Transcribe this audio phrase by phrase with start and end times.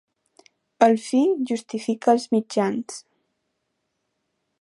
[0.85, 1.19] El fi
[1.51, 2.97] justifica els mitjans.